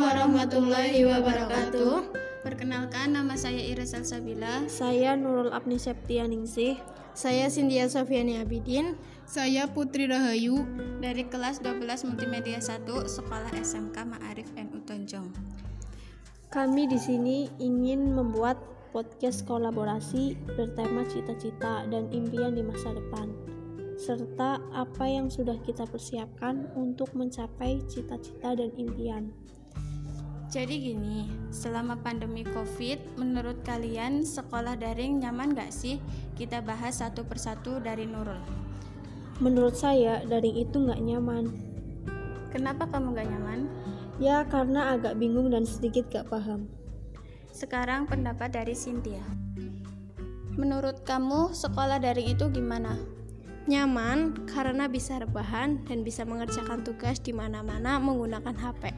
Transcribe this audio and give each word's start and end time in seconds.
warahmatullahi 0.00 1.04
wabarakatuh. 1.04 2.08
Perkenalkan 2.40 3.12
nama 3.12 3.36
saya 3.36 3.60
Ira 3.60 3.84
Salsabila. 3.84 4.64
Saya 4.70 5.12
Nurul 5.12 5.52
Abni 5.52 5.76
Septianingsih. 5.76 6.80
Saya 7.12 7.52
Sindia 7.52 7.84
Sofiani 7.92 8.40
Abidin. 8.40 8.96
Saya 9.28 9.68
Putri 9.68 10.08
Rahayu 10.08 10.64
dari 11.04 11.28
kelas 11.28 11.60
12 11.60 12.08
Multimedia 12.08 12.62
1 12.62 12.86
Sekolah 13.04 13.52
SMK 13.52 13.96
Ma'arif 14.06 14.48
NU 14.56 14.80
Tonjong. 14.88 15.28
Kami 16.48 16.88
di 16.88 16.96
sini 16.96 17.50
ingin 17.60 18.14
membuat 18.14 18.56
podcast 18.94 19.44
kolaborasi 19.44 20.38
bertema 20.56 21.04
cita-cita 21.10 21.84
dan 21.90 22.08
impian 22.14 22.56
di 22.56 22.64
masa 22.64 22.94
depan 22.94 23.55
serta 23.96 24.60
apa 24.76 25.08
yang 25.08 25.32
sudah 25.32 25.56
kita 25.64 25.88
persiapkan 25.88 26.68
untuk 26.76 27.16
mencapai 27.16 27.80
cita-cita 27.88 28.52
dan 28.52 28.68
impian. 28.76 29.32
Jadi 30.46 30.92
gini, 30.92 31.26
selama 31.50 31.98
pandemi 31.98 32.46
COVID, 32.46 33.18
menurut 33.18 33.66
kalian 33.66 34.22
sekolah 34.22 34.78
daring 34.78 35.18
nyaman 35.18 35.56
gak 35.56 35.74
sih? 35.74 35.98
Kita 36.38 36.62
bahas 36.62 37.02
satu 37.02 37.26
persatu 37.26 37.82
dari 37.82 38.06
Nurul. 38.06 38.38
Menurut 39.42 39.74
saya, 39.74 40.22
daring 40.22 40.54
itu 40.54 40.86
gak 40.86 41.02
nyaman. 41.02 41.50
Kenapa 42.54 42.86
kamu 42.88 43.18
gak 43.18 43.28
nyaman? 43.28 43.60
Ya, 44.22 44.46
karena 44.46 44.96
agak 44.96 45.18
bingung 45.18 45.50
dan 45.50 45.66
sedikit 45.66 46.08
gak 46.08 46.30
paham. 46.30 46.70
Sekarang 47.50 48.06
pendapat 48.06 48.54
dari 48.54 48.72
Cynthia. 48.72 49.24
Menurut 50.56 51.04
kamu, 51.04 51.52
sekolah 51.52 52.00
daring 52.00 52.32
itu 52.32 52.48
gimana? 52.48 52.96
Nyaman 53.66 54.46
karena 54.46 54.86
bisa 54.86 55.18
rebahan 55.18 55.82
dan 55.90 56.06
bisa 56.06 56.22
mengerjakan 56.22 56.86
tugas 56.86 57.18
di 57.18 57.34
mana-mana 57.34 57.98
menggunakan 57.98 58.54
HP. 58.54 58.94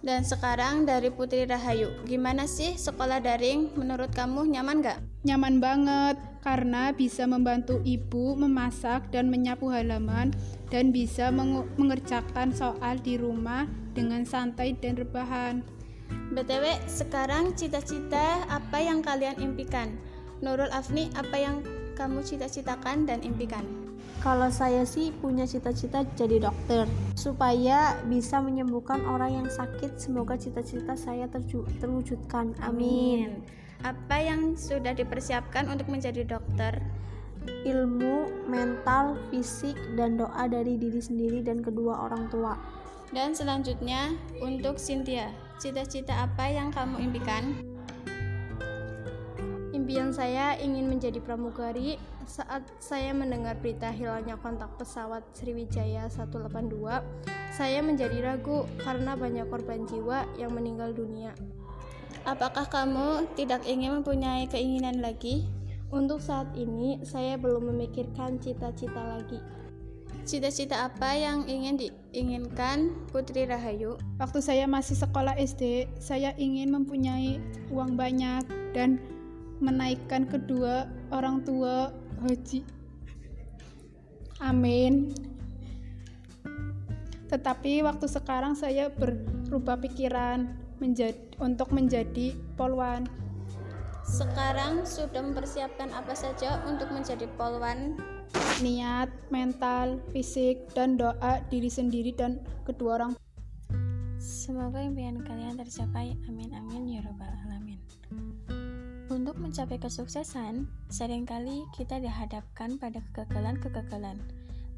Dan 0.00 0.24
sekarang 0.24 0.88
dari 0.88 1.12
Putri 1.12 1.44
Rahayu, 1.44 1.92
gimana 2.08 2.48
sih 2.48 2.78
sekolah 2.78 3.20
daring? 3.20 3.76
Menurut 3.76 4.08
kamu 4.14 4.48
nyaman 4.48 4.80
gak? 4.80 5.04
Nyaman 5.28 5.60
banget 5.60 6.16
karena 6.40 6.94
bisa 6.94 7.28
membantu 7.28 7.82
ibu 7.84 8.38
memasak 8.38 9.12
dan 9.12 9.28
menyapu 9.28 9.68
halaman 9.68 10.32
dan 10.72 10.88
bisa 10.88 11.28
mengerjakan 11.76 12.54
soal 12.54 12.96
di 13.02 13.20
rumah 13.20 13.68
dengan 13.92 14.24
santai 14.24 14.72
dan 14.78 14.96
rebahan. 14.96 15.60
BTW, 16.32 16.64
sekarang 16.88 17.52
cita-cita 17.58 18.46
apa 18.48 18.80
yang 18.80 19.04
kalian 19.04 19.36
impikan? 19.42 19.98
Nurul 20.40 20.70
Afni, 20.72 21.12
apa 21.18 21.36
yang 21.36 21.60
kamu 21.98 22.22
cita-citakan 22.22 23.04
dan 23.04 23.20
impikan? 23.26 23.87
Kalau 24.18 24.50
saya 24.50 24.82
sih 24.82 25.14
punya 25.14 25.46
cita-cita 25.46 26.02
jadi 26.18 26.42
dokter 26.42 26.90
supaya 27.14 27.94
bisa 28.10 28.42
menyembuhkan 28.42 28.98
orang 29.06 29.42
yang 29.42 29.48
sakit. 29.48 29.94
Semoga 29.94 30.34
cita-cita 30.34 30.98
saya 30.98 31.30
terwujudkan. 31.78 32.58
Amin. 32.66 33.46
Apa 33.86 34.18
yang 34.18 34.58
sudah 34.58 34.90
dipersiapkan 34.90 35.70
untuk 35.70 35.86
menjadi 35.86 36.26
dokter? 36.26 36.82
Ilmu, 37.46 38.50
mental, 38.50 39.14
fisik, 39.30 39.78
dan 39.94 40.18
doa 40.18 40.50
dari 40.50 40.74
diri 40.74 40.98
sendiri 40.98 41.38
dan 41.40 41.62
kedua 41.62 42.10
orang 42.10 42.26
tua. 42.28 42.58
Dan 43.14 43.32
selanjutnya 43.32 44.12
untuk 44.42 44.76
Cynthia, 44.76 45.32
cita-cita 45.62 46.26
apa 46.26 46.44
yang 46.50 46.74
kamu 46.74 47.08
impikan? 47.08 47.67
Impian 49.88 50.12
saya 50.12 50.52
ingin 50.60 50.84
menjadi 50.84 51.16
pramugari. 51.16 51.96
Saat 52.28 52.60
saya 52.76 53.16
mendengar 53.16 53.56
berita 53.56 53.88
hilangnya 53.88 54.36
kontak 54.36 54.76
pesawat 54.76 55.24
Sriwijaya 55.32 56.04
182, 56.12 57.00
saya 57.56 57.80
menjadi 57.80 58.20
ragu 58.20 58.68
karena 58.84 59.16
banyak 59.16 59.48
korban 59.48 59.88
jiwa 59.88 60.28
yang 60.36 60.52
meninggal 60.52 60.92
dunia. 60.92 61.32
Apakah 62.28 62.68
kamu 62.68 63.32
tidak 63.32 63.64
ingin 63.64 63.96
mempunyai 63.96 64.44
keinginan 64.52 65.00
lagi? 65.00 65.48
Untuk 65.88 66.20
saat 66.20 66.52
ini, 66.52 67.00
saya 67.00 67.40
belum 67.40 67.72
memikirkan 67.72 68.36
cita-cita 68.44 69.16
lagi. 69.16 69.40
Cita-cita 70.28 70.84
apa 70.84 71.16
yang 71.16 71.48
ingin 71.48 71.80
diinginkan 71.80 72.92
Putri 73.08 73.48
Rahayu? 73.48 73.96
Waktu 74.20 74.44
saya 74.44 74.68
masih 74.68 75.00
sekolah 75.00 75.32
SD, 75.40 75.88
saya 75.96 76.36
ingin 76.36 76.76
mempunyai 76.76 77.40
uang 77.72 77.96
banyak 77.96 78.44
dan 78.76 79.00
menaikkan 79.58 80.26
kedua 80.26 80.86
orang 81.10 81.42
tua 81.42 81.90
haji. 82.22 82.62
Amin. 84.38 85.10
Tetapi 87.28 87.84
waktu 87.84 88.06
sekarang 88.08 88.56
saya 88.56 88.88
berubah 88.88 89.76
pikiran 89.82 90.48
menjadi 90.80 91.18
untuk 91.42 91.74
menjadi 91.74 92.32
polwan. 92.56 93.04
Sekarang 94.08 94.88
sudah 94.88 95.20
mempersiapkan 95.20 95.92
apa 95.92 96.16
saja 96.16 96.64
untuk 96.64 96.88
menjadi 96.88 97.28
polwan? 97.36 98.00
Niat, 98.64 99.12
mental, 99.28 100.00
fisik, 100.16 100.72
dan 100.72 100.96
doa 100.96 101.44
diri 101.52 101.68
sendiri 101.68 102.16
dan 102.16 102.40
kedua 102.64 103.04
orang. 103.04 103.12
Semoga 104.18 104.80
impian 104.80 105.20
kalian 105.20 105.60
tercapai. 105.60 106.16
Amin 106.24 106.50
amin 106.56 106.88
ya 106.88 107.00
robbal 107.04 107.28
alamin. 107.28 107.57
Untuk 109.28 109.44
mencapai 109.44 109.76
kesuksesan, 109.76 110.64
sering 110.88 111.28
kali 111.28 111.68
kita 111.76 112.00
dihadapkan 112.00 112.80
pada 112.80 113.04
kegagalan-kegagalan. 113.12 114.16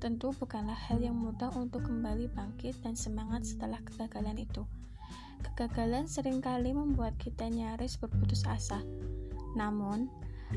Tentu 0.03 0.35
bukanlah 0.35 0.75
hal 0.75 0.99
yang 0.99 1.15
mudah 1.15 1.55
untuk 1.55 1.87
kembali 1.87 2.27
bangkit 2.35 2.75
dan 2.83 2.99
semangat 2.99 3.47
setelah 3.47 3.79
kegagalan 3.87 4.35
itu. 4.43 4.67
Kegagalan 5.47 6.11
sering 6.11 6.43
kali 6.43 6.75
membuat 6.75 7.15
kita 7.23 7.47
nyaris 7.47 7.95
berputus 7.95 8.43
asa. 8.43 8.83
Namun, 9.55 10.11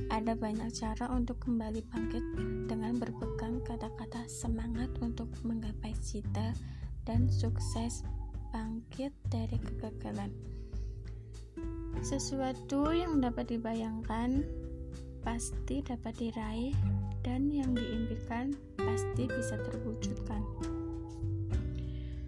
ada 0.09 0.33
banyak 0.33 0.73
cara 0.73 1.13
untuk 1.13 1.45
kembali 1.45 1.85
bangkit 1.93 2.25
dengan 2.65 2.97
berpegang 2.97 3.61
kata-kata 3.61 4.25
semangat 4.25 4.89
untuk 5.05 5.29
menggapai 5.45 5.93
cita 6.01 6.57
dan 7.05 7.29
sukses 7.29 8.01
bangkit 8.49 9.13
dari 9.29 9.61
kegagalan. 9.61 10.33
Sesuatu 12.03 12.91
yang 12.91 13.23
dapat 13.23 13.55
dibayangkan 13.55 14.43
pasti 15.23 15.79
dapat 15.79 16.11
diraih 16.19 16.75
dan 17.23 17.47
yang 17.47 17.71
diimpikan 17.71 18.51
pasti 18.75 19.23
bisa 19.31 19.55
terwujudkan. 19.63 20.43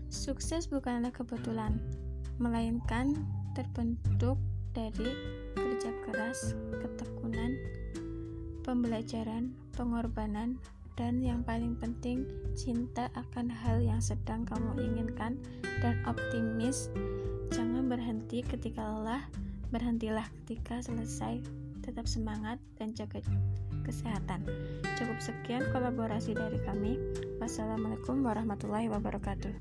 Sukses 0.08 0.72
bukanlah 0.72 1.12
kebetulan, 1.12 1.78
melainkan 2.40 3.14
terbentuk 3.52 4.40
dari 4.72 5.12
kerja 5.54 5.92
keras, 6.08 6.56
ketekunan, 6.80 7.60
pembelajaran, 8.64 9.52
pengorbanan, 9.76 10.56
dan 10.96 11.20
yang 11.20 11.44
paling 11.44 11.76
penting, 11.76 12.24
cinta 12.56 13.12
akan 13.20 13.52
hal 13.52 13.84
yang 13.84 14.00
sedang 14.00 14.48
kamu 14.48 14.80
inginkan 14.80 15.36
dan 15.84 16.00
optimis. 16.08 16.88
Berhenti 17.96 18.44
ketika 18.44 18.84
lelah, 18.84 19.24
Berhentilah 19.74 20.28
ketika 20.44 20.80
selesai, 20.80 21.42
tetap 21.84 22.06
semangat 22.08 22.62
dan 22.78 22.94
jaga 22.96 23.20
kesehatan. 23.84 24.46
Cukup 24.96 25.18
sekian 25.20 25.68
kolaborasi 25.74 26.38
dari 26.38 26.62
kami. 26.64 26.96
Wassalamualaikum 27.42 28.24
warahmatullahi 28.24 28.88
wabarakatuh. 28.88 29.54